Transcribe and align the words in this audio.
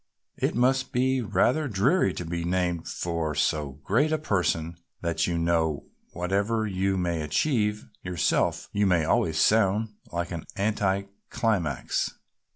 It 0.39 0.55
must 0.55 0.93
be 0.93 1.21
rather 1.21 1.67
dreary 1.67 2.11
to 2.15 2.25
be 2.25 2.43
named 2.43 2.87
for 2.87 3.35
so 3.35 3.73
great 3.83 4.11
a 4.11 4.17
person 4.17 4.77
that 5.01 5.27
you 5.27 5.37
know 5.37 5.89
whatever 6.13 6.65
you 6.65 6.97
may 6.97 7.21
achieve 7.21 7.85
yourself 8.01 8.67
you 8.73 8.87
must 8.87 9.05
always 9.05 9.37
sound 9.37 9.89
like 10.11 10.31
an 10.31 10.45
anti 10.55 11.03
climax." 11.29 12.15